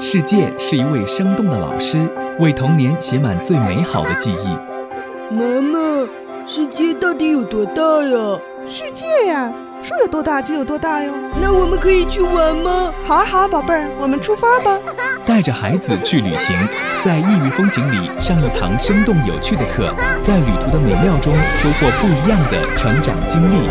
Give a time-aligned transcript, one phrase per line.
[0.00, 2.08] 世界是一位生动的老师，
[2.38, 5.34] 为童年写满最美好的记忆。
[5.34, 6.08] 妈妈，
[6.46, 8.38] 世界到底有多大呀？
[8.64, 11.10] 世界呀，说有多大就有多大哟。
[11.40, 12.92] 那我们可以去玩吗？
[13.06, 14.78] 好啊好啊，宝贝儿，我们出发吧。
[15.26, 16.56] 带着孩子去旅行，
[17.00, 19.92] 在异域风景里上一堂生动有趣的课，
[20.22, 23.68] 在旅途的美妙中收获不一样的成长经历。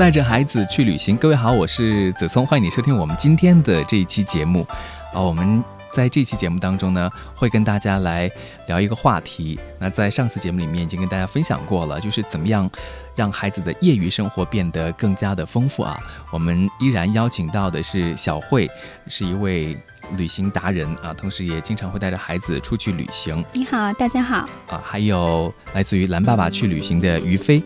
[0.00, 4.66] 带着孩子去旅行，各位好，我是子聪，欢迎你收听我们今天的这一期节目。
[5.12, 8.30] 啊，我们在这期节目当中呢，会跟大家来
[8.66, 9.60] 聊一个话题。
[9.78, 12.68] 那在上次节目里面已经跟大家分享过了，就是怎么样
[13.14, 15.94] 让孩子的业余生活变得更加的丰富啊。
[16.30, 18.66] 我们依然邀请到的是小慧，
[19.06, 19.76] 是一位
[20.16, 23.44] 旅行达人啊，同时也经常会带着孩子出去旅行。
[23.52, 24.48] 你好，大家好。
[24.66, 27.62] 啊，还有来自于蓝爸爸去旅行的于飞。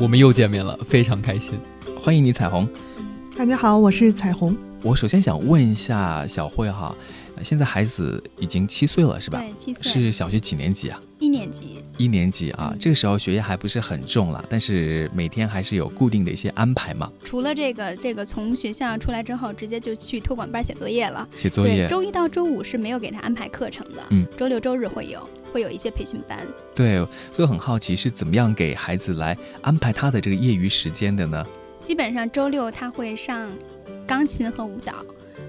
[0.00, 1.54] 我们又见面了，非常开心，
[1.96, 2.68] 欢迎你，彩虹。
[3.38, 4.56] 大家好，我是彩虹。
[4.82, 6.94] 我首先想问一下小慧哈，
[7.42, 9.40] 现在孩子已经七岁了是吧？
[9.40, 9.90] 对，七岁。
[9.90, 11.00] 是小学几年级啊？
[11.18, 11.82] 一年级。
[11.96, 17.10] 一年级啊，这个时候学业还不是很重了，但是每天还是有固定的一些安排嘛。
[17.24, 21.28] 除了这个，这个从学校出来之后，直接就去托管班写作业了。
[21.34, 21.88] 写作业。
[21.88, 25.28] 周一到周五是没有给他安排课程的，嗯，周六周日会有。
[25.52, 26.96] 会有一些培训班，对，
[27.32, 31.46] 所以我很好奇是怎么样给孩子来安排他的这个业余时间的呢？
[31.80, 33.48] 基本上周六他会上
[34.04, 34.94] 钢琴和舞蹈，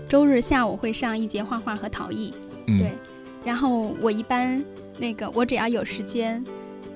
[0.07, 2.33] 周日下午会上一节画画和陶艺，
[2.65, 2.91] 对。
[3.43, 4.63] 然后我一般
[4.97, 6.43] 那个我只要有时间，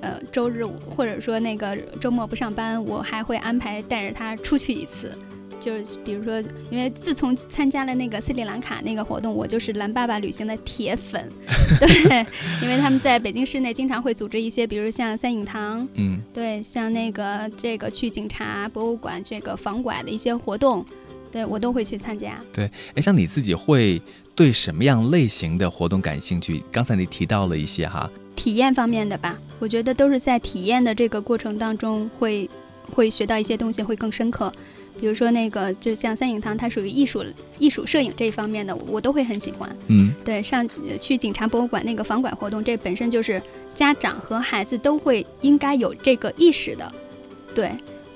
[0.01, 5.11] 呃，周日或者说那个周末不上班，我还会安排带着他出去一次。
[5.59, 11.29] 就是比如说，因为自从参加了那个斯里兰卡那个活动，我就是蓝爸爸旅行的铁粉。
[11.77, 12.25] 对，
[12.61, 20.85] 因为他们在北京市内经常会组织一些，比如像三影堂，嗯，对，像那个这个去警察博物馆这个房管的一些活动，
[21.31, 22.39] 对我都会去参加。
[22.51, 24.01] 对，哎，像你自己会
[24.35, 26.63] 对什么样类型的活动感兴趣？
[26.71, 32.49] 刚才你提到了一些哈，体验方面的吧，我觉得都是在体验的这个过程当中会
[32.91, 34.51] 会学到一些东西，会更深刻。
[34.99, 37.23] 比如说那个，就像三影堂，它属于艺术、
[37.57, 39.73] 艺术摄影这一方面的，我都会很喜欢。
[39.87, 40.67] 嗯，对，上
[40.99, 43.41] 去警察博物馆那个房管活动，这本身就是
[43.73, 46.91] 家长和孩子都会应该有这个意识的。
[47.55, 47.71] 对，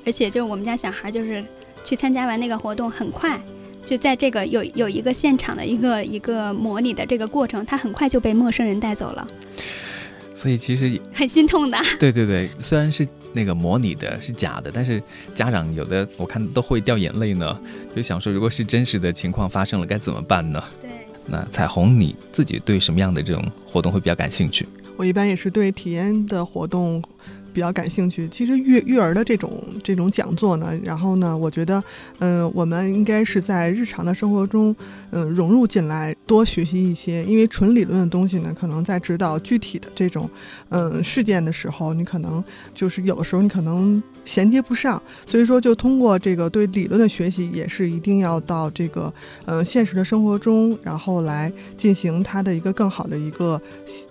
[0.05, 1.41] 而且就是我们家小孩就是
[1.83, 3.41] 去参加完那个活动，很快
[3.85, 9.27] 就在这个有有一个现场的一个一个模拟的这个过程，他很快就被陌生人带走了。
[10.35, 11.77] 所以其实很心痛的。
[11.99, 13.05] 对对对，虽然是。
[13.35, 15.01] 那个模拟的是假的，但是
[15.33, 17.59] 家长有的我看都会掉眼泪呢，
[17.95, 20.63] 就想说，如果是真实的情况发生了，该怎么办呢？
[20.79, 20.91] 对，
[21.25, 24.67] 那彩虹你自己对什么样的这种活动会比较感兴趣？
[24.97, 27.03] 我一般也是对体验的活动。
[27.53, 31.81] 比较感兴趣，其实育育儿的这种这种讲座呢，然后呢，我觉得，
[32.19, 34.75] 嗯，我们应该是在日常的生活中，
[35.11, 40.29] 嗯，融入进来，多学习一些，因为纯理论的东西呢，可能在指导具体的这种，
[40.69, 42.43] 嗯，事件的时候，你可能
[42.73, 49.13] 就是有的时候你可能衔接不上，所以说就通过这个对理论的学习，也是一定要到这个，
[49.45, 53.61] 呃，现实的生活中，然后来进行它的一个更好的一个，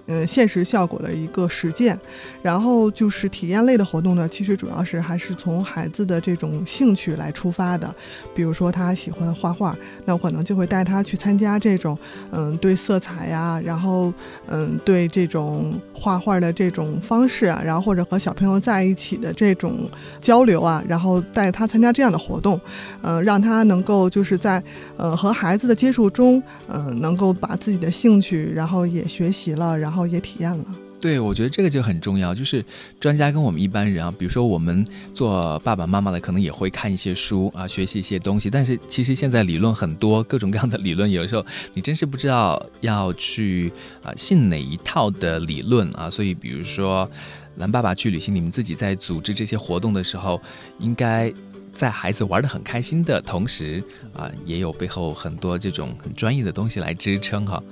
[0.07, 1.99] 呃，现实效果的一个实践，
[2.41, 3.33] 然后就是。
[3.33, 7.93] 体验类的活动呢，其实主要是还是从孩子的这种兴趣来出发的。
[8.35, 9.75] 比如说他喜欢画画，
[10.05, 11.99] 那我可能就会带他去参加这种，
[12.31, 14.13] 嗯，对色彩呀，然后
[14.49, 19.89] 嗯，对这种画画的这种方式啊，然后或者和小朋友在一起的这种
[20.21, 22.61] 交流啊，然后带他参加这样的活动，
[23.03, 24.63] 嗯，让他能够就是在
[24.97, 30.65] 呃和孩子的接触中，嗯，能够把自己的兴趣，然后也学习了，然后也体验了。
[31.01, 32.33] 对，我觉得这个就很重要。
[32.33, 32.65] 就是
[33.01, 38.49] 专家跟我们一般人啊，比如说我们做爸爸妈妈的，可能也会看一些书啊，学习一些东西。
[38.49, 43.73] 但是其实现在理论很多，各种各样的理论，有的时候你真是不知道要去
[44.05, 46.09] 啊信哪一套的理论啊。
[46.09, 47.11] 所以，比如说
[47.57, 50.41] 蓝爸爸去旅行，你们自己在组织这些活动的时候，
[50.79, 51.33] 应该
[51.73, 53.83] 在孩子玩的很开心的同时
[54.15, 57.63] 啊，也有背后很多这种很专业的东西来支撑哈。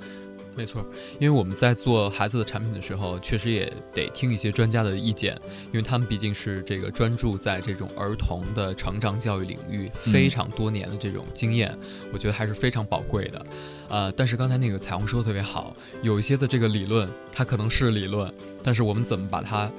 [0.53, 0.85] 没错，
[1.17, 5.33] 因为我们在做孩子的产品的时候，确实也得听一些专家的意见，
[5.67, 11.73] 因为他们毕竟是这个专注在这种儿童的成长教育领域非常多年的这种经验，
[12.11, 13.45] 我觉得还是非常宝贵的。
[13.87, 18.29] 呃，但是刚才那个彩虹说的特别好，有一些的这个理论，它可能是理论，
[18.61, 19.71] 但是我们怎么把它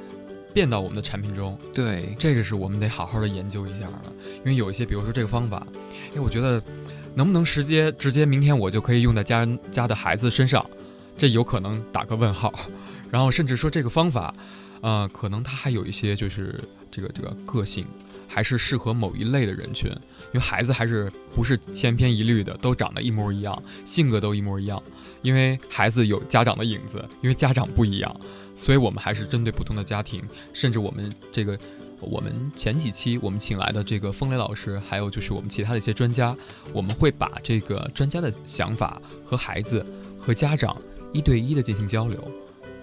[0.54, 1.58] 变到我们的产品中？
[1.72, 4.02] 对，这个是我们得好好的研究一下了，
[4.38, 5.66] 因为有一些，比如说这个方法，
[6.14, 6.62] 哎，我觉得。
[7.14, 10.64] 能不能直接直接明天我就可以用在家人家的孩子身上？
[11.14, 12.50] 这有可能打个问号。
[13.12, 14.34] 然后甚至说这个方法，
[14.80, 16.58] 呃，可能它还有一些就是
[16.90, 17.84] 这个这个个性，
[18.26, 24.82] 还是适合某一类的人群，因为孩子还是不是千篇一律的，都长得一模一样，性格都一模一样，
[25.20, 28.20] 因为孩子有家长的影子，因为家长不一样，
[28.54, 30.22] 所以我们还是针对不同的家庭，
[30.52, 31.58] 甚至我们这个。
[32.04, 36.34] 我们前几期我们请来的这个风雷老师，还有就是我们其他的一些专家，
[36.72, 39.86] 我们会把这个专家的想法和孩子
[40.18, 40.76] 和家长
[41.12, 42.20] 一对一的进行交流，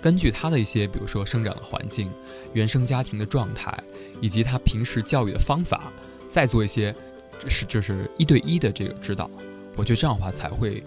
[0.01, 2.09] 根据他的一些，比如说生长的环境、
[2.53, 3.77] 原生家庭的状态，
[4.21, 5.91] 以及他平时教育的方法，
[6.25, 6.95] 再做一些
[7.49, 9.29] 是就是一对一的这个指导。
[9.75, 10.81] 我觉得这样的话才会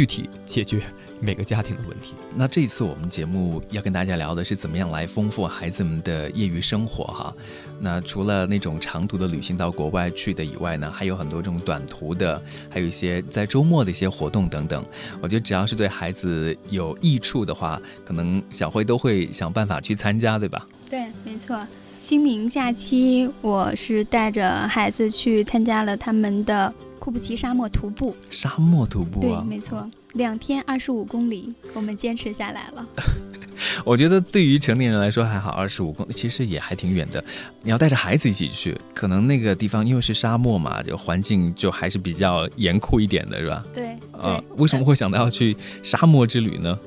[0.00, 0.80] 具体解决。
[1.22, 2.14] 每个家庭的问题。
[2.34, 7.34] 那这一次我们节目要跟大家聊的是怎么样来丰富孩子们的业余生活哈。
[7.78, 14.82] 那除了那种长途的旅行到国外去的以外呢，还有很多这种短途的，还有一些在周末的一些活动等等。
[15.20, 20.66] 我觉得只要是对孩子有益处的话，可能小辉都会想办法去参加，对吧？
[20.88, 21.60] 对，没错。
[21.98, 28.14] 清明假期，我是带着孩子去参加了他们的库布齐沙漠徒步。
[28.28, 29.40] 沙漠徒步啊？
[29.40, 29.90] 对，没错。
[30.12, 32.86] 两天二十五公里，我们坚持下来了。
[33.84, 37.22] 我觉得对于成年人来说还好，二十五公里其实也还挺远的。
[37.62, 43.64] 你要带着孩子一起去，可能那个地方因为是沙漠嘛，就环境就还是比较严酷一点的，是吧？
[43.74, 43.96] 对。
[44.12, 46.78] 啊，为什么会想到要去沙漠之旅呢？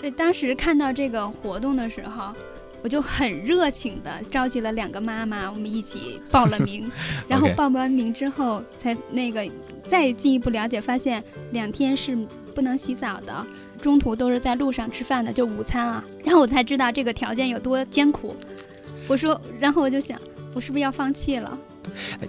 [0.00, 2.34] 对，当时看到这个活动的时候，
[2.82, 6.90] 我就很热情的召集了两个妈妈，我们一起报了名。
[7.28, 9.48] 然后报完名之后，才那个
[9.84, 12.18] 再进一步了解，发现两天是。
[12.54, 13.46] 不能洗澡的，
[13.80, 16.04] 中途都是在路上吃饭的，就午餐啊。
[16.22, 18.36] 然后我才知道这个条件有多艰苦。
[19.08, 20.20] 我说，然后我就想，
[20.52, 21.58] 我是不是要放弃了？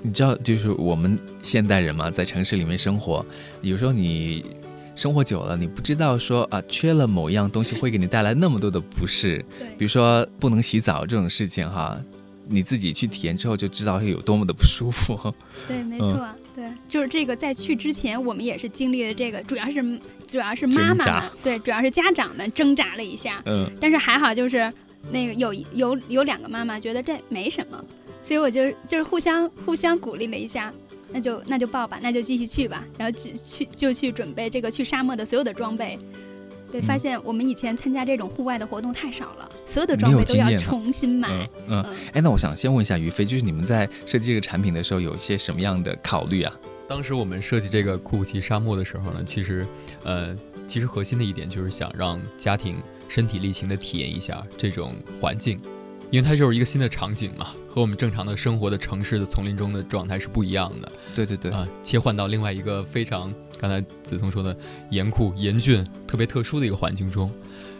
[0.01, 3.25] 你知道，就是我们现代人嘛，在城市里面生活，
[3.59, 4.45] 有时候你
[4.95, 9.43] 生活久了，你不知道说啊，缺了某一样东西会给你带来那么多的不适。
[9.57, 11.99] 对，比如说不能洗澡这种事情哈。
[12.45, 15.33] 你自己去体验之后就知道会有多么的不舒服。
[15.65, 17.33] 对， 没错，对，就是这个。
[17.33, 19.81] 在去之前，我们也是经历了这个，主要是
[20.27, 23.41] 主要是妈妈们，对，主要是家长们挣扎了一下。
[23.45, 23.71] 嗯。
[23.79, 24.71] 但是还好，就是
[25.09, 27.81] 那个有有有两个妈妈觉得这没什么，
[28.25, 30.71] 所以我就就是互相互相鼓励了一下，
[31.13, 35.97] 那就那就报吧，那就继续去吧，然后去去就去准备这个去沙漠的所有的装备。
[36.71, 41.47] 对，发现我们以前参加这种户外的活动太少了，所有的装备都要重新买。
[41.67, 46.51] 嗯，哎，那我想先问一下于飞，就是你们在设计这个产品的时候，有一些什么样的考虑啊？
[46.87, 49.67] 当时我们设计这个库布齐沙漠的时候呢，其实，
[50.03, 50.35] 呃，
[50.67, 52.77] 其实核心的一点就是想让家庭
[53.07, 55.61] 身体力行的体验一下这种环境。
[56.13, 60.91] 因为它就是一个新的场景嘛，和我们正常的生活的城市的丛林中的状态是不一样的。
[61.11, 64.55] 对对对啊，切换到另外一个非常刚才子聪说的
[64.91, 67.31] 严酷、严峻、特别特殊的一个环境中。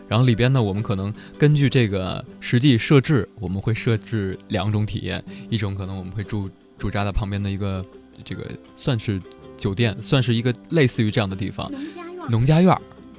[0.08, 6.50] 然后里边呢，我们可能根据这个实际设置，我们会设置两种体验，一种可能我们会驻
[6.80, 7.86] 驻扎在旁边的一个
[8.26, 9.22] 这个算是
[9.56, 12.32] 酒店，算是一个类似于这样的地方，农家院。
[12.32, 12.76] 农家院，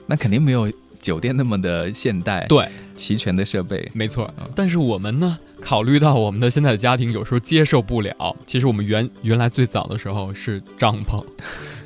[0.08, 0.68] 那肯定没有。
[1.04, 4.32] 酒店那么的现代，对，齐全的设备，没错。
[4.54, 8.34] 但是我们呢，考虑到我们的现在的家庭有时候接受不了。
[8.46, 11.22] 其实我们原原来最早的时候是帐篷，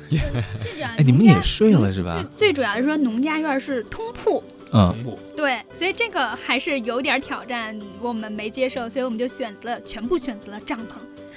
[0.95, 2.25] 哎，你们也睡了是吧？
[2.33, 4.95] 最主要是说，农家院是通铺，嗯，
[5.35, 10.93] 对，所以这个还是有点挑战，我们没接受，所以我们就选择了全部选择了帐篷，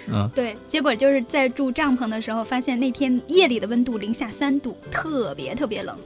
[0.08, 0.56] 嗯，对。
[0.68, 5.98] 结果就是在住帐篷的时候，发现那天夜里的温度零下三度，特别特别冷。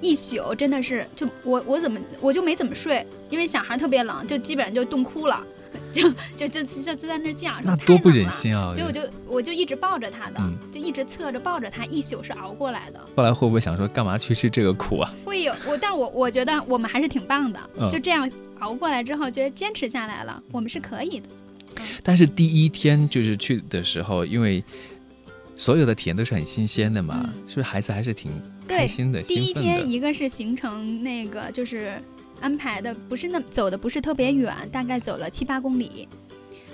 [0.00, 5.42] 一宿真的是，就我我怎么我就没怎么睡，因为小孩特别冷，就基本上就冻哭了，
[5.92, 8.72] 就就就就就在那叫，那多不忍心啊！
[8.72, 10.40] 所以我就我就一直抱着他的，
[10.72, 13.00] 就一直侧着抱着他，一宿是熬过来的。
[13.16, 15.12] 后来会不会想说，干嘛去吃这个苦啊？
[15.24, 18.30] 会有我，但我我觉得我们还是挺棒的， 就这样
[18.60, 21.28] 熬过来之后，觉得坚持下来了，我们是可以的。
[22.02, 24.64] 但是第一天就是去的时候，因为
[25.54, 28.32] 所有的体验都是很新鲜的嘛，是不是孩子还是挺？
[28.76, 32.00] 开心的，第一天一个是行程，那个就是
[32.40, 36.08] 安排的不是那走的不是特别远，大概走了七八公里，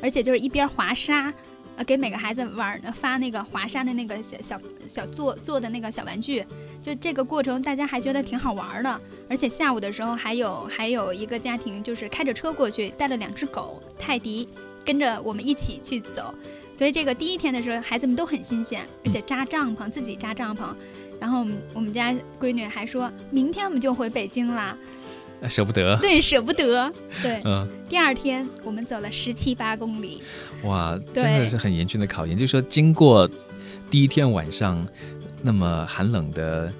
[0.01, 1.33] 而且就是一边滑沙，
[1.77, 6.45] 呃，给每个孩子玩发那个滑沙的那个小小小做做的那个小玩具，
[6.83, 14.49] 就这个过程大家还觉得挺好玩的，而且下午的时候还有 还有一个家庭就是开着车过去，带了两只狗泰迪，
[14.85, 16.33] 跟着我们一起去走，
[16.75, 20.73] 所以这个第一天的时候孩子们都很新鲜，而且扎帐篷自己扎帐篷。
[21.21, 24.77] 然后我们我们家闺女还说明天我们就回北京啦，
[25.49, 25.97] 舍不得。
[25.99, 26.93] 对，舍不得。
[27.23, 27.69] 对，嗯。
[27.89, 30.21] 第二天我们走了十七八公里，
[30.65, 32.37] 哇，真的是很严峻的考验。
[32.37, 33.29] 就是说，经过
[33.89, 34.87] 第一天晚上
[35.43, 36.73] 那么寒冷的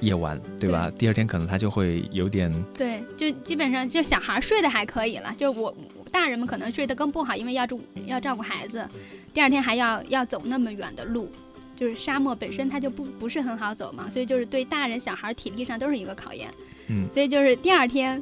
[0.00, 0.90] 夜晚，对吧？
[0.96, 5.76] 第二天可能他就会有点对，就基本上就小孩睡得还可以了，就是我
[6.10, 8.86] 大人们可能睡得更不好，因为要住要照顾孩子，
[9.34, 11.30] 第二天还要要走那么远的路，
[11.74, 16.48] 就是沙漠本身它就不不是很好走嘛，所以就是对大人小孩体力上都是一个考验。
[16.88, 18.20] 嗯，所以就是第二天，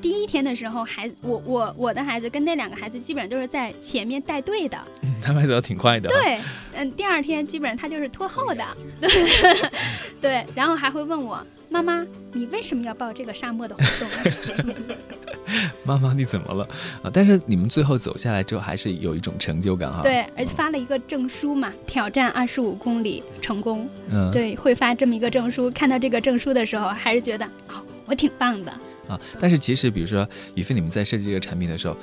[0.00, 4.78] 第一天的时候，孩我我我的孩子跟那两个孩子基本上都是在前面带队的，
[5.22, 6.10] 他们走的挺快的。
[6.10, 6.38] 对，
[6.74, 8.64] 嗯，第二天基本上他就是拖后的，
[9.00, 9.10] 对，
[10.20, 14.74] 对，然后还会问我妈妈，你为什么要报这个沙漠的活动？
[15.84, 16.68] 妈妈，你怎么了
[17.02, 17.10] 啊？
[17.12, 20.02] 但是你们最后走下来之后，还是有一种成就感哈。
[20.02, 23.88] 对，而且发了一个证书嘛，挑战二十五公里成功。
[24.10, 25.70] 嗯，对，会发这么一个证书。
[25.70, 28.70] 看到这个证书的时候，还是觉得哦，我挺棒的
[29.08, 29.20] 啊。
[29.38, 31.96] 但是其实，比如说宇飞，你们在设计这个产品的时候，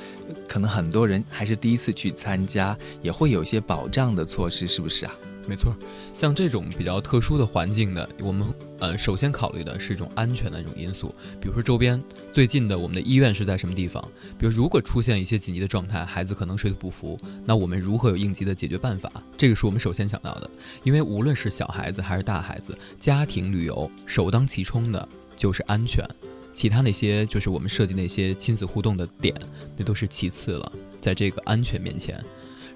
[0.48, 5.14] 可能很多人还是第一次去参加，也会有一些保障的措施，是不是啊？
[5.50, 5.76] 没错，
[6.14, 11.08] 像这种比较特殊的环境的，我们呃首先考虑的是一种安全的这种因素，
[11.42, 12.00] 比如说周边
[12.32, 14.00] 最近的我们的医院是在什么地方？
[14.38, 19.12] 比如如果出现一些紧急的状态，孩子可能睡得不服，那我们如何有应急的解决办法？
[19.36, 20.48] 这个是我们首先想到的，
[20.84, 26.08] 因为无论是小孩子还是大孩子，家庭旅游首当其冲的就是安全，
[26.54, 29.36] 其他那些就是我们设计那些亲子互动的点，
[29.76, 32.24] 那都是其次了，在这个安全面前。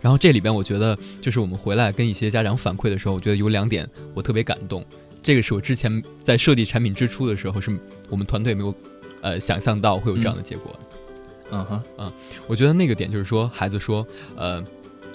[0.04, 4.86] 然后这里边，我觉得就是我们回来跟一些家长反馈的时候，我觉得有两点我特别感动。
[5.22, 7.72] 这个是我之前在设计产品之初的时候，是
[8.10, 8.76] 我们团队没有，
[9.22, 10.78] 呃，想象到会有这样的结果。
[11.52, 12.12] 嗯哼，嗯，
[12.48, 14.06] 我觉得那个点就是说，孩子说，
[14.36, 14.62] 呃，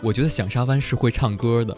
[0.03, 1.77] 我觉得响沙湾是会唱歌的。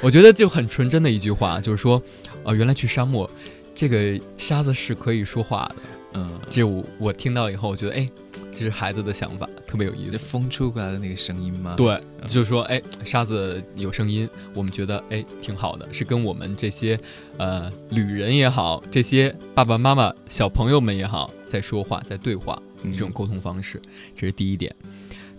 [0.00, 2.00] 我觉得就很纯真的一句话，就是说，
[2.44, 3.28] 呃，原来去沙漠，
[3.74, 5.76] 这个沙子是可以说话的。
[6.12, 8.10] 嗯，这我我听到以后，我觉得，哎，
[8.52, 10.18] 这是孩子的想法，特别有意思。
[10.18, 11.74] 风吹过来的那个声音吗？
[11.76, 16.98] 对，就是说，哎，沙子有声音，我们觉得，哎，挺好的，是跟我们这些，
[17.36, 23.80] 呃，旅人也好，这些爸爸妈妈、小朋友们也好，在说话，在对话，这种沟通方式，
[24.16, 24.74] 这是第一点。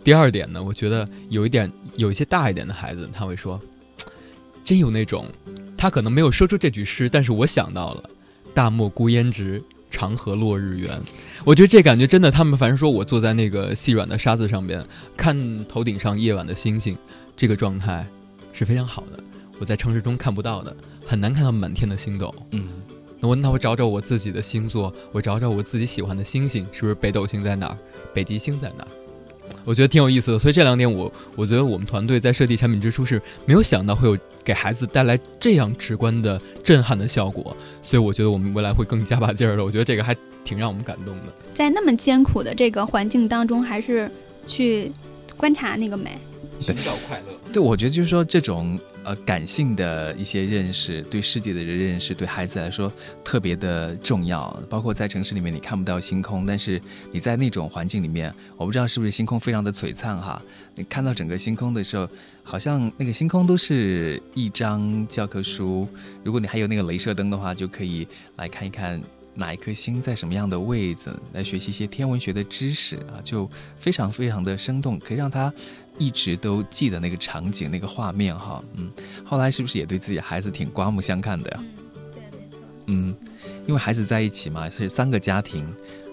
[0.06, 3.60] 第二点呢，我觉得有一点，有一些大一点的孩子，他会说，
[4.64, 5.28] 真有那种，
[5.78, 8.10] 他可能没有说出这句诗，但是我想到了，
[8.54, 9.62] 大漠孤烟直。
[9.92, 11.00] 长河落日圆，
[11.44, 12.32] 我觉得这感觉真的。
[12.32, 14.84] 他们凡是说我坐在那个细软的沙子上边，
[15.18, 16.98] 看头顶上夜晚的星星，
[17.36, 18.08] 这个状态
[18.54, 19.22] 是非常好的。
[19.60, 22.34] 我在城市中看不到的，很难看到满天的星斗。
[22.52, 22.70] 嗯，
[23.20, 27.78] 那我那我找找我自己的星座，我找找我自己喜欢的星星，是不是北斗星在哪儿？
[28.14, 28.88] 北极星在哪儿？
[29.66, 30.40] 我觉得挺有意思的。
[30.40, 34.18] 所以这两点，我我觉得我们团队在设计产品之初是没有想到会有。
[34.44, 39.64] 给孩子带来这样直观的震撼的效果，所以我觉得我们未来会更加把劲儿的。
[39.64, 41.26] 我觉得这个还挺让我们感动的。
[41.54, 44.10] 在那么艰苦的这个环境当中，还是
[44.48, 44.92] 去
[45.38, 46.18] 观察那个美，
[46.60, 47.54] 寻找快乐。
[47.54, 48.80] 对，我觉得就是说这种。
[49.04, 52.92] 呃，感性的一些认识，对世界的认识，对孩子来说
[53.24, 54.48] 特别的重要。
[54.70, 56.80] 包括在城市里面，你看不到星空，但是
[57.12, 60.42] 你在那种环境里面，我不知道是不是星空非常的璀璨哈。
[60.76, 62.08] 你看到整个星空的时候，
[62.44, 65.88] 好像那个星空都是一张教科书。
[66.24, 69.02] 如果你还有那个镭射灯的话，就可以来看一看
[69.34, 75.54] 哪一颗星在什么样的位置，来学习一些天文学的知识啊，就非常非常的生动，可以让他。
[75.98, 78.90] 一直都记得那个场景、那个画面哈，嗯，
[79.26, 81.64] 后来是不是也对自己孩子挺刮目相看的呀？
[82.14, 82.60] 对，没错。
[82.88, 83.16] 嗯，
[83.68, 85.68] 因为孩子在一起嘛，是三个家庭，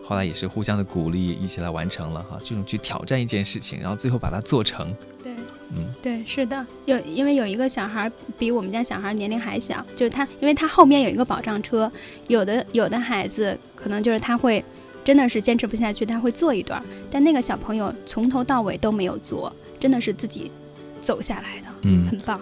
[0.04, 4.94] 后来也是互相的鼓励，一起来完成了哈，这种去挑战一件事情，然后最后把它做成。
[5.22, 5.32] 对，
[5.70, 11.90] 嗯，对，是的，有因为有一个小孩比我们家小孩年龄还小，就是他，因为他后面有一个保障车，
[12.26, 14.64] 有的有的孩子可能就是他会
[15.04, 19.52] 真的是坚持不下去，他会坐一段，但那个小朋友从头到尾都没有坐。
[19.80, 20.50] 真的是自己
[21.00, 22.40] 走下来的，嗯，很棒。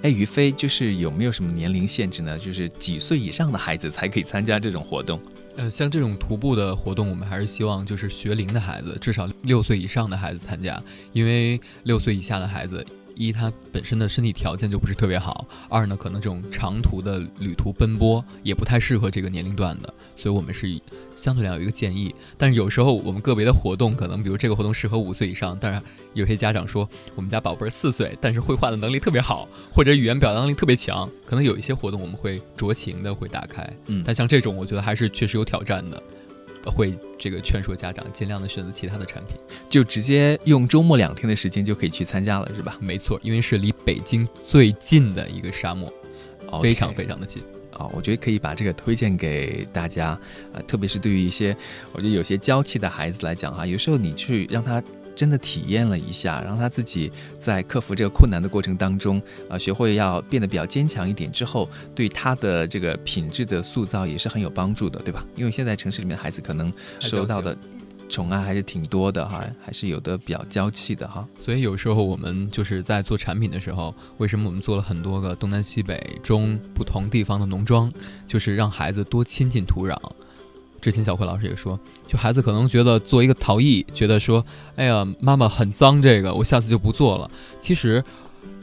[0.00, 2.34] 哎，于飞，就是有没有什么年龄限制呢？
[2.38, 5.20] 就是几岁以上的孩子才可以参加这种活动？
[5.58, 10.80] 呃，像这种徒步的活动，我们还是希望就是学龄的孩子，至少六岁以上的孩子参加，
[11.12, 12.86] 因为六岁以下的孩子。
[13.18, 19.92] 一，他本身的身体条件就不是特别好；二呢，可能这种长途的旅途奔波也不太适合这个年龄段的。
[20.14, 20.80] 所以我们是
[21.16, 22.14] 相对来有一个建议。
[22.36, 25.82] 但是有时候我们个别的活动，可能比如这个活动适合五岁以上，但是
[26.14, 33.68] 有些家长说我们家宝贝儿四岁，但是绘画的能力特别好，或者语言表达能力特别强，可能有一些活动我们会酌情的会打开。
[33.86, 36.02] 嗯，但像这种，我觉得还是确实有挑战的。
[36.64, 39.36] 会这个劝说家长尽量的选择其他的产品，
[39.68, 42.76] 就直接用周末两天的时间就可以去参加了，是吧？
[42.80, 45.92] 没错，因为是离北京最近的一个沙漠，
[46.60, 47.42] 非常非常的近。
[47.72, 50.18] 啊，我觉得可以把这个推荐给大家，
[50.52, 51.56] 呃，特别是对于一些
[51.92, 54.82] 我觉得有些娇气的孩子来讲哈，有时候你去让他。
[55.18, 59.20] 真的体验了一下，让他自己在克服这个困难的过程当中
[59.50, 65.26] 啊，学会要变得比较坚强一点之后，对他的这个品质的塑造也是很有帮助的，对吧？
[65.34, 67.58] 因为现在城市里面孩子可能受到的。
[68.10, 71.28] 宠爱还是挺多的哈，还是有的比较娇气的哈。
[71.38, 77.92] 所以有时候我们就是在做产品的时候，为什么我们做了很多个东南西北中不同地方的农庄，
[78.26, 79.94] 就是让孩子多亲近土壤。
[80.80, 84.44] 之前小慧老师也说，就孩子可能觉得做一个陶艺，觉得说，
[84.76, 87.30] 哎呀，妈妈很脏，这个我下次就不做了。
[87.60, 88.04] 其实。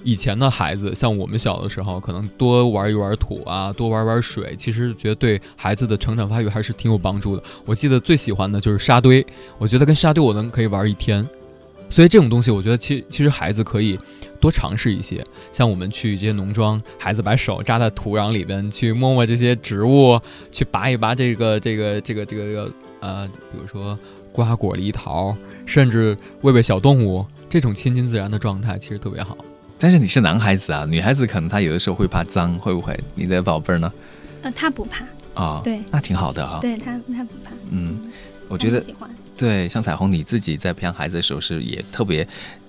[0.08, 7.42] 以前的孩子，像我们小的时候，可能多玩一玩土啊，多玩玩水，其实觉得对孩子的成长发育还是挺有帮助的。
[7.66, 9.26] 我记得最喜欢的就是沙堆，
[9.58, 11.28] 我觉得跟沙堆我能可以玩一天。
[11.90, 13.98] 所以这种东西，我觉得其其实孩子可以
[14.40, 15.24] 多尝试一些。
[15.52, 20.20] 像我们去这些农庄，孩子把手扎在土壤里边，去摸摸这些植物，
[20.52, 23.98] 去拔一拔这个这个这个这个呃，比如说
[24.32, 29.38] 瓜果梨桃，甚至喂喂小动物，这种亲近自然的状态其实特别好。
[29.78, 32.98] 但是你是男孩子啊，女孩子可能她有的时候会怕脏，会不会？
[33.14, 33.92] 你的宝贝儿呢？
[34.42, 36.60] 呃，他不怕啊，对，那挺好的哈。
[36.62, 37.52] 对他，他不怕。
[37.70, 38.12] 嗯，
[38.48, 39.10] 我觉得喜欢。
[39.38, 42.26] 对，像彩虹，你自己在培养孩子的时候是也特别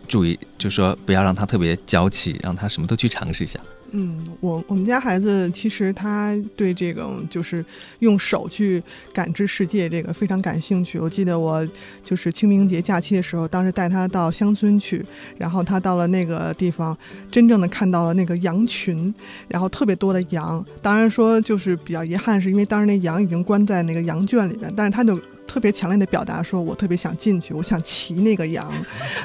[0.08, 3.60] 注意，就说不要让他特别娇气，让他什么都去尝试一下。
[3.92, 7.64] 嗯，我我们家孩子其实他对这种就是
[8.00, 8.82] 用手去
[9.12, 10.98] 感知世界这个非常感兴趣。
[10.98, 11.66] 我记得我
[12.02, 15.06] 就是清明节假期的时候，当时带他到乡村去，
[15.38, 16.98] 然后他到了那个地方，
[17.30, 19.14] 真正的看到了那个羊群，
[19.46, 20.62] 然后特别多的羊。
[20.82, 25.16] 当然说就是比较遗憾，是因为当时那羊已经关在那个羊圈里边，但是他就。
[25.56, 28.70] 特别强烈的表达说，我特别想进去，我想骑那个羊，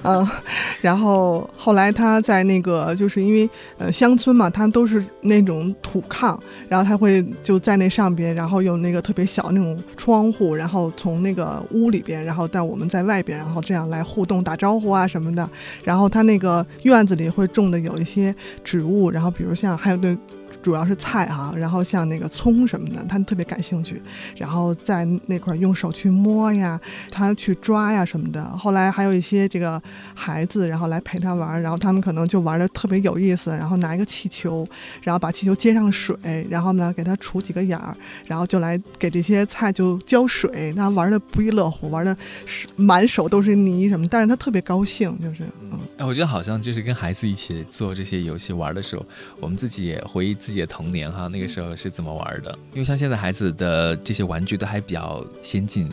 [0.01, 0.25] 嗯，
[0.79, 15.50] 然后后来他在那个，就是因为呃乡村嘛，他都是那种土炕，然后他会就在那上边，然后有那个特别小那种窗户，然后从那个屋里边，然后带我们在外边，然后这样来互动打招呼啊什么的。
[15.83, 18.33] 然后他那个院子里会种的有一些
[18.63, 20.17] 植物，然后比如像还有那。
[20.61, 24.01] 主要是菜哈，然后像那个葱什么的，他们特别感兴趣，
[24.37, 26.79] 然后在那块用手去摸呀，
[27.11, 28.43] 他去抓呀什么的。
[28.57, 29.81] 后来还有一些这个
[30.13, 34.67] 孩子，然后来陪他玩，然后他们可能就玩的特别有意思，然后拿一个气球，
[35.01, 36.15] 然后把气球接上水，
[36.50, 37.95] 然后呢给他杵几个眼儿，
[38.25, 45.79] 然后就来给这些菜就浇水，他玩的不亦乐乎，玩的是满手都是泥什么，但是他特别高兴，就是嗯。
[45.97, 49.05] 哎，我觉得好像就是跟孩子一起做这些游戏玩的时候，
[49.39, 52.57] 我们自己也回忆自己的童年哈，那个时候是怎么玩的？
[52.74, 55.90] 因为像现在孩子的这些玩具都还比较先进，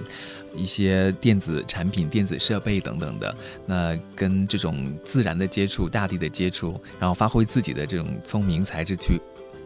[0.55, 3.35] 一些电子产品、电子设备等等的，
[3.67, 9.21] 那跟这种自然的接触、大地的接触，然后发挥自己的这种聪明才智去。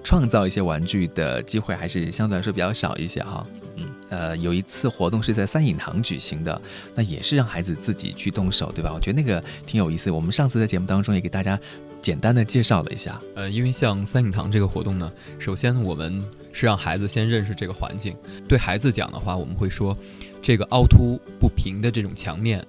[0.05, 6.61] 创造一些玩具的机会还是相对来说比较少一些哈，嗯，呃，有一次活动是在三影堂举行的，
[6.93, 8.93] 那也是让孩子自己去动手，对吧？
[8.93, 10.11] 我觉得那个挺有意思。
[10.11, 11.57] 我们上次在节目当中也给大家
[12.03, 18.15] 简单的介绍了一下，呃，因为像三影堂这个活动呢，首先我们是让孩子先认识这个环境。
[18.49, 19.97] 对孩子讲的话，我们会说，
[20.43, 22.67] 这个凹凸不平的这种墙面，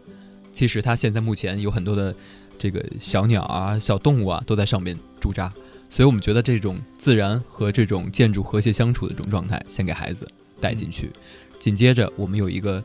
[0.51, 2.15] 其实它现在目前有很多的
[2.59, 5.51] 这个小鸟啊、小动物啊都在上面驻扎。
[5.89, 10.27] 所以我们觉得这种自然和这种建筑和谐相处的这种状态，先给孩子
[10.61, 11.11] 带进去。
[11.59, 12.83] 紧接着，我们有一个，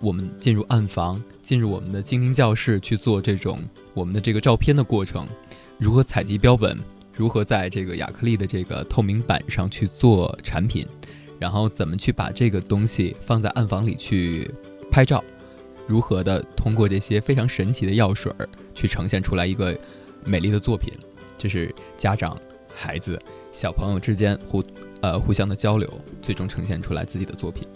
[0.00, 5.28] 我们进入暗房，进入我们的精灵教室去做这种我们的这个照片的过程，
[5.78, 6.78] 如何采集标本，
[7.14, 10.86] 如何在这个亚克力的这个透明板上去做产品，
[11.38, 14.50] 然后怎么去把这个东西放在暗房里去
[14.90, 15.22] 拍照，
[15.86, 19.78] 如何的通过这些非常神奇的药水儿去呈现出来一个
[20.24, 20.92] 美丽的作品，
[21.36, 22.36] 这是家长。
[22.78, 23.18] 孩子、
[23.50, 24.62] 小朋友之间互
[25.00, 27.66] 呃互相的交流，最终呈现出来自己的作品。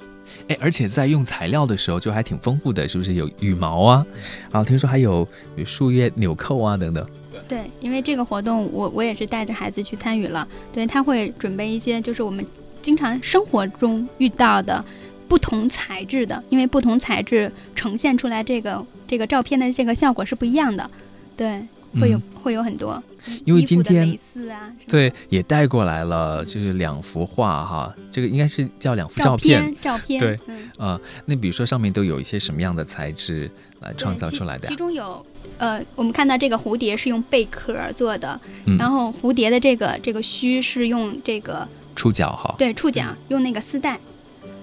[0.51, 4.07] 哎，而且在用材料的时候就还挺丰富的，是不是有羽毛啊？
[4.51, 5.27] 啊，听说还有
[5.65, 7.07] 树叶纽扣啊等等。
[7.47, 10.47] 对，因为这个活动，我我也是带着孩子去参与了。
[10.73, 12.45] 对他会准备一些，就是我们
[12.83, 14.85] 经常生活中遇到的
[15.29, 20.91] 不同材质的，因为不同材质呈现出来这个这个照片的这个效果是不一样的。
[21.37, 21.63] 对。
[21.99, 23.03] 会有会有很多，
[23.45, 24.17] 因为今天
[24.51, 30.21] 啊，对也带过来了，就是两幅画哈，这个应该是叫两幅照片，照片。
[30.21, 30.39] 对，
[30.79, 33.51] 啊，那比如说上面都有一些什么样的材质
[33.81, 34.69] 来创造出来的？
[34.69, 35.25] 其中有
[35.59, 38.41] 呃，我们看到这个蝴蝶是用贝壳做的，
[38.79, 43.99] 然后蝴蝶的这个这个须是用这个触角哈，对，触角用那个丝带，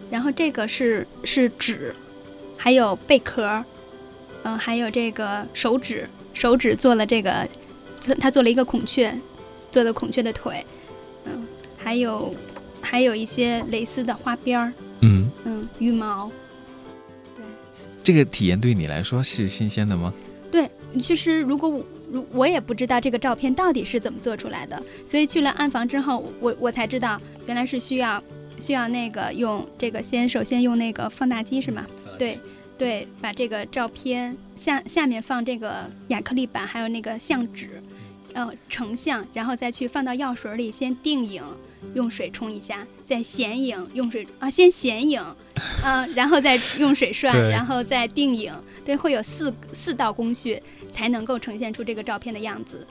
[0.10, 1.94] 然后这个是是纸，
[2.56, 3.64] 还有贝壳，
[4.44, 6.08] 嗯，还有这个手指。
[6.38, 7.48] 手指做了这个，
[8.00, 9.12] 做他做了一个孔雀，
[9.72, 10.64] 做的孔雀的腿，
[11.26, 12.32] 嗯，还有
[12.80, 14.72] 还有一些蕾丝的花边儿，
[15.02, 15.28] 嗯。
[15.46, 16.30] 嗯，羽毛，
[17.36, 17.44] 对，
[18.04, 20.14] 这个体验对你来说是新鲜的吗？
[20.52, 20.70] 对，
[21.02, 28.24] 其实如果我如我也不知道这个照片到底是怎么做出来的，所以去了暗房之后，我我才知道原来是需要
[28.60, 31.84] 需要那个用这个先首先用那个放大机是吗？
[32.20, 32.40] 对
[32.78, 37.82] 对，把这个照片下下面放这个亚克力板，还有那个相纸，
[38.34, 41.44] 呃成像，然后再去放到药水里先定影。
[41.94, 45.24] 用水冲一下，再显影，用水啊，先显影，
[45.84, 48.52] 嗯， 然后再用水涮，然后再定影，
[48.84, 52.86] 对，会有四四道工序才能够呈现出这个照片的样子。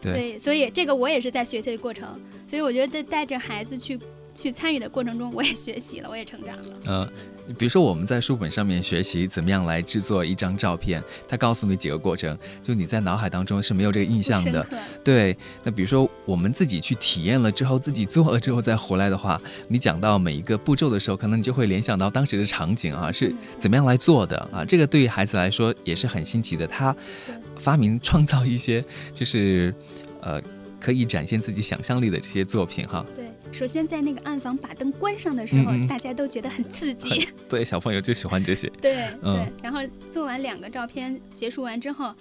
[0.00, 3.98] 对，所以这个我也是在学习的过程，所以我觉得带着孩子去。
[4.32, 6.64] 去参与的过程中，我也学习了，我也成长了。
[6.86, 7.12] 嗯，
[7.58, 14.66] 比如说我们在书本上面学习怎么样来制作一张照片，他告诉你几个过程，就你在脑海当中是没有这个印象的。
[15.02, 24.64] 对，那比如说我们自己去体验了之后，自己做了之后再回来的话，你讲到每一个步骤的时候，可能你就会联想到当时的场景啊，是怎么样来做的啊？
[24.64, 26.94] 这个对于孩子来说也是很新奇的，他
[27.56, 29.74] 发明创造一些就是
[30.20, 30.40] 呃
[30.78, 33.04] 可以展现自己想象力的这些作品哈。
[33.14, 33.24] 对。
[33.52, 37.28] 首先，在那个暗房把灯关上的时候，大家都觉得很刺激。
[37.48, 38.68] 对，小朋友就喜欢这些。
[38.80, 42.14] 对对，然后做完两个照片结束完之后，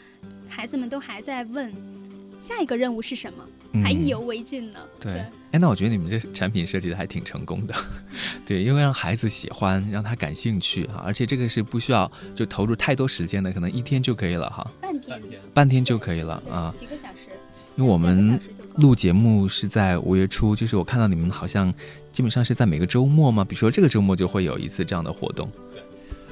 [0.47, 1.71] 孩子们都还在问
[2.39, 3.47] 下一个任务是什么，
[3.81, 4.79] 还意犹未尽呢。
[4.99, 5.13] 对，
[5.51, 7.75] 哎，那我觉得你们这产品设计的还挺成功的。
[8.45, 14.69] 对，因为让孩子喜欢，让他感兴趣哈，而且这个是不需要就投入太多时间的，可能一天就可以了哈。
[14.81, 15.21] 半天，
[15.53, 16.73] 半天就可以了啊。
[16.75, 17.29] 几个小时。
[17.75, 18.37] 因为我们
[18.79, 21.73] 录节目是在五月初，就是我看到你们好像
[22.13, 25.51] 基本上是在每个周末嘛，比如说这个周末就会有一次这样的活动。
[25.73, 25.83] 对，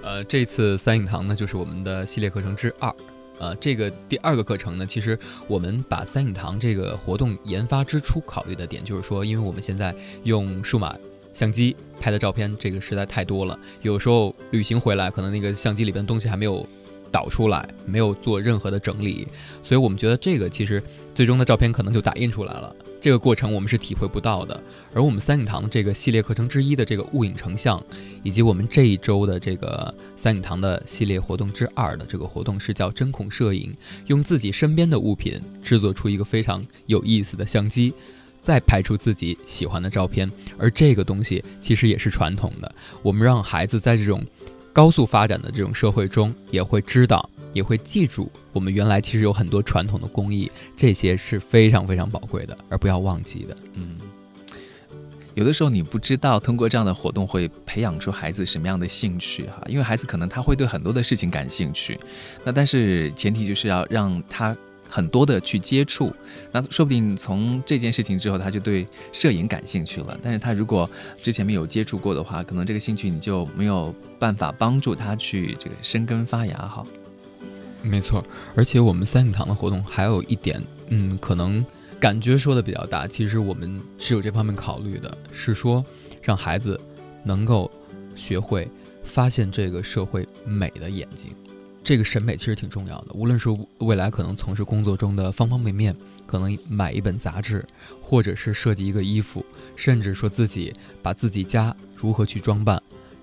[0.02, 2.94] 呃，这次三影堂呢就是我们的系列课程之二，
[3.40, 10.96] 呃，这个第二个课程呢，其实我们把三影堂这个活动研发之初考虑的点就是说，因为我们现在用数码
[11.34, 16.66] 相机拍的照片这个实在太多了，有时候旅行回来可能那个相机里边东西还没有。
[17.12, 19.28] 导出来没有做任何的整理，
[19.64, 20.82] 所以我们觉得这个其实
[21.14, 24.60] 最终的照片可能就打印出来了，这个过程我们是体会不到的。
[24.94, 27.84] 而我们三影堂这个系列课程之一的这个物影成像，
[28.24, 33.76] 以及我们这一周的这个三影堂的系列活动之二的这个活动是叫针孔摄影，
[34.08, 37.94] 用自己身边的物品制作出一个非常有意思的相机，
[38.42, 40.32] 再拍出自己喜欢的照片。
[40.58, 44.24] 而这个东西其实也是传统的，我们让孩子在这种。
[44.78, 53.58] 高速发展的这种社会中，也会知道，也会记住，我们原来其实有很多传统的工艺，这些是非常非常宝贵的，而不要忘记的。
[53.74, 53.98] 嗯，
[55.34, 62.00] 有的时候你不知道，通过这样的活动会培养出孩子什么样的兴趣哈，因为孩子可能他会对很多的事情感兴趣，
[62.44, 64.56] 那但是前提就是要让他。
[64.90, 66.14] 很多的去接触，
[66.52, 70.18] 那说不定从这件事情之后，他就对摄影感兴趣了。
[70.22, 70.90] 但是他如果
[71.22, 76.86] 之前没有接触过的话，可能这个兴趣你就没有办法帮助他去这个生根发芽哈。
[77.84, 78.24] 没错，
[78.56, 81.66] 而且我们三影堂的活动还有一点，嗯，可能
[82.00, 85.86] 感觉说的比较大，其实我们是有这方面考虑的，是说
[86.22, 86.80] 让孩子
[87.24, 87.72] 能够
[88.16, 88.68] 学会
[89.04, 91.32] 发现这个社会美的眼睛。
[91.88, 93.48] 这个审美其实挺重要的，无论是
[93.78, 95.96] 未来可能从事工作中的方方面面，
[96.26, 97.66] 可能买一本杂志，
[98.02, 99.46] 或者是设计一个衣服，
[99.78, 102.78] 甚至说自己把自己家如何去装扮，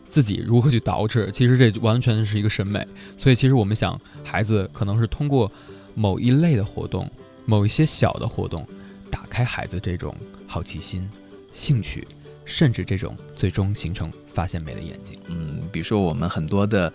[0.08, 2.88] 自己如何去捯饬，其实这完全是一个审美。
[3.18, 5.52] 所以，其实我们想，孩子可能是通过
[5.94, 7.06] 某一类的活动，
[7.44, 8.66] 某一些小的活动，
[9.10, 11.06] 打开孩子这种好奇心、
[11.52, 12.08] 兴趣。
[12.44, 16.92] 甚至这种最终形成发现美的眼睛，嗯，比如说我们很多的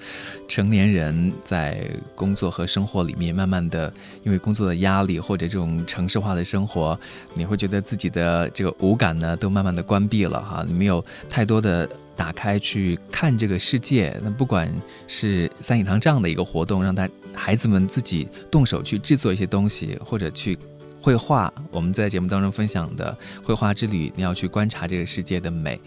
[0.47, 3.91] 成年人在工作和生活里面，慢慢的
[4.23, 6.99] 因为工作的压力或者这种城市化的生活，
[7.33, 14.15] 你会觉得自己的这个五感呢都慢慢的关闭了哈，你没有太多的打开去看这个世界。
[14.23, 14.71] 那不管
[15.07, 20.57] 是三影堂这样的一个活动，让大孩子们自己动手去制作一些东西，或者去。
[21.01, 25.79] 绘画，我们在节目当中分享的绘画之旅，你要去观察这个世界的美，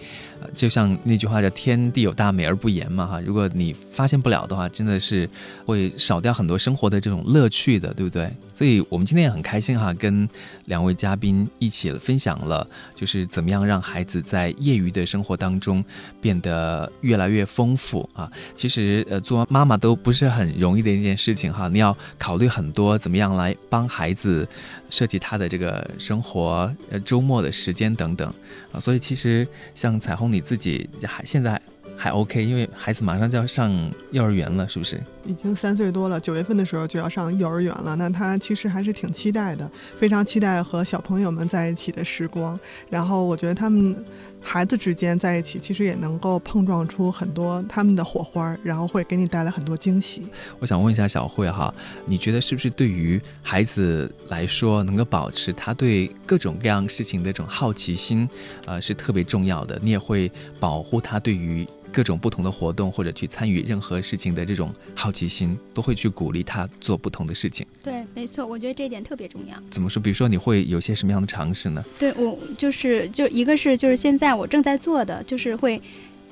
[0.54, 5.28] 就像那句话叫“天地有大美而不言”嘛，哈，如果你发现不了的话，真的是
[5.64, 8.30] 会少掉很多生活的这种乐趣的，对不对？
[8.54, 10.28] 所以我们今天也很开心哈，跟
[10.66, 15.82] 两位嘉宾一起分享了，就是怎么样让孩子在业余的生活当中
[16.20, 18.30] 变得越来越丰富啊。
[18.54, 24.46] 其实，呃，做妈妈都不是很容易的一件事情哈，你要考虑很多，怎么样来帮孩子。
[24.90, 28.30] 设计他的这个生活，呃，周末的时间等等，
[28.72, 31.60] 啊，所以其实像彩虹你自己还现在
[31.96, 33.72] 还 OK，因为孩子马上就要上
[34.10, 35.00] 幼儿园了，是不是？
[35.24, 37.94] 已经三岁多了，九月份的时候就要上幼儿园了。
[37.96, 42.58] 那他其实还是挺期待的，非常期待和小朋友们在一起的时光。
[42.88, 44.04] 然后我觉得他们
[44.40, 50.26] 孩子之间在一起，其实也能够碰撞出很多他们的火花，然后会给你带来很多惊喜。
[50.58, 51.72] 我想问一下小慧哈，
[52.04, 58.28] 你觉得是不是对于孩子来说，能够保持他对各种各样事情的这种好奇心，
[58.66, 59.78] 呃，是特别重要的？
[59.80, 61.66] 你也会保护他对于。
[61.94, 67.66] 各种不同的活动，或者去参与任何事情的这种好奇心，都会去鼓励他做不同的事情。
[67.82, 69.54] 对，没错，我觉得这一点特别重要。
[69.70, 70.02] 怎么说？
[70.02, 71.84] 比如说，你会有些什么样的尝试呢？
[71.98, 75.80] 对我就是就一个是就是现在我正在做的，就是会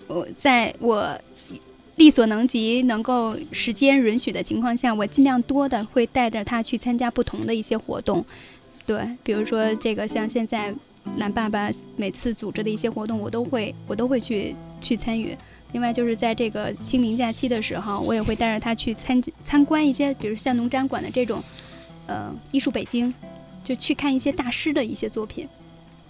[0.06, 1.20] 我在我
[1.96, 8.24] 力所能及、能够时间允许的情况下，我尽量多的会带着他去参加不同的一些活动。
[8.86, 10.74] 对，比如说这个像现在
[11.16, 15.36] 蓝爸爸每次组织的一些活动，我都会我都会去去参与。
[15.72, 21.42] 另外就是在这个清明假期的时候，我也会带着他去参参观一些，比如像农展馆的这种，
[22.06, 23.12] 呃，艺术北京，
[23.62, 25.48] 就去看一些大师的一些作品。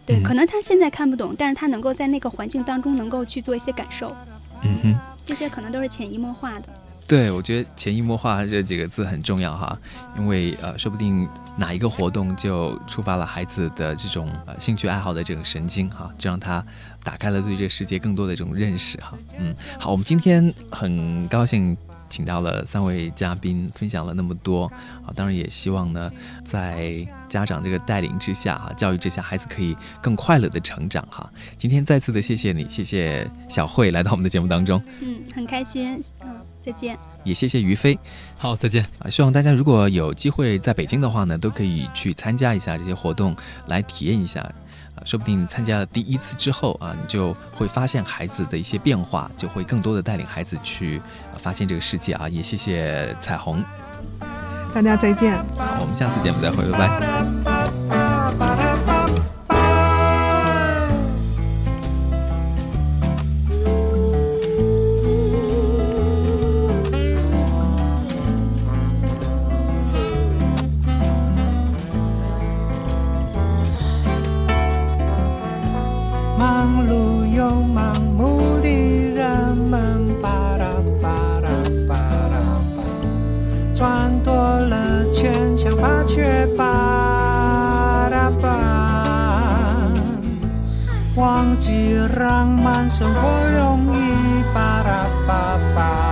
[0.07, 4.14] 对，可能他现在看不懂，但是他能够在那个环境当中能够去做一些感受。
[4.62, 4.94] 嗯哼，
[5.25, 6.68] 这些可能都是潜移默化的。
[7.11, 9.77] 对，我觉得潜移默化这几个字很重要哈，
[10.16, 16.64] 因为呃，说不定哪一个活动就触发了孩子的这种呃兴趣爱好的这种神经哈，就让他
[17.03, 19.18] 打开了对这个世界更多的这种认识哈。
[19.37, 21.77] 嗯，好，我们今天很高兴。
[22.09, 24.64] 请到了三位嘉宾，分享了那么多
[25.07, 25.14] 啊！
[25.14, 26.11] 当然也希望呢，
[26.44, 31.33] 在家长这个带领之下哈，教育之下，孩子可以更快乐的成长哈。
[31.57, 34.83] 今天再次的谢谢你，谢谢小慧来到我们的节目当中。
[35.01, 36.03] 嗯，很开心。
[36.25, 36.99] 嗯，再见。
[37.25, 37.99] 也谢谢于飞。
[38.37, 39.09] 好，再见啊！
[39.09, 43.35] 希望大家如果有机会在北京的话呢，都可以去参加一下这些活动，
[43.68, 45.03] 来体验一下啊。
[45.05, 51.01] 说不定参加了第一次之后啊，你就会发现孩子的一些变化，就会更多的带领孩子去
[51.38, 52.29] 发现这个世界啊！
[52.29, 53.64] 也谢谢彩虹，
[54.75, 55.37] 大家再见。
[55.57, 57.49] 好，我们下次节目再会，拜拜。
[77.40, 77.57] 让
[92.46, 93.90] 慢生活容易
[94.53, 95.40] 巴拉巴巴拉巴拉，无法满足情绪就变得
[95.74, 96.10] 巴。